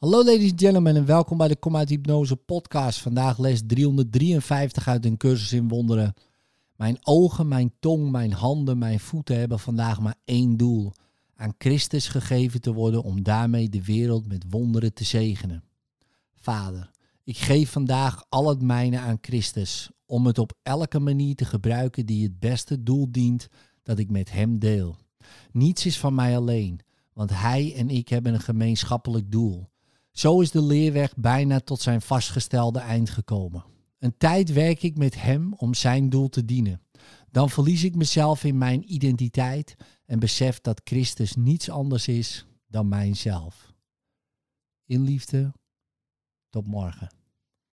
[0.00, 2.98] Hallo ladies and gentlemen en welkom bij de Kom Hypnose podcast.
[2.98, 6.14] Vandaag les 353 uit een cursus in wonderen.
[6.76, 10.92] Mijn ogen, mijn tong, mijn handen, mijn voeten hebben vandaag maar één doel.
[11.34, 15.64] Aan Christus gegeven te worden om daarmee de wereld met wonderen te zegenen.
[16.34, 16.90] Vader,
[17.24, 22.06] ik geef vandaag al het mijne aan Christus om het op elke manier te gebruiken
[22.06, 23.48] die het beste doel dient
[23.82, 24.96] dat ik met Hem deel.
[25.52, 26.80] Niets is van mij alleen,
[27.12, 29.69] want Hij en ik hebben een gemeenschappelijk doel.
[30.20, 33.64] Zo is de leerweg bijna tot zijn vastgestelde eind gekomen.
[33.98, 36.82] Een tijd werk ik met Hem om Zijn doel te dienen.
[37.30, 42.88] Dan verlies ik mezelf in mijn identiteit en besef dat Christus niets anders is dan
[42.88, 43.72] mijzelf.
[44.86, 45.52] In liefde,
[46.50, 47.19] tot morgen.